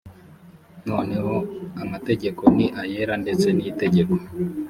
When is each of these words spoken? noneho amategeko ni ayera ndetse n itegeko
noneho 0.87 1.35
amategeko 1.83 2.43
ni 2.55 2.65
ayera 2.81 3.13
ndetse 3.23 3.47
n 3.57 3.59
itegeko 3.71 4.15